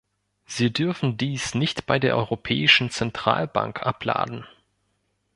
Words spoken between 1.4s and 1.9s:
nicht